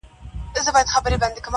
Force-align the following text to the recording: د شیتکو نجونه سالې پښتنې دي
د 0.03 0.03
شیتکو 0.55 0.79
نجونه 0.79 0.91
سالې 0.91 1.21
پښتنې 1.21 1.33
دي 1.35 1.49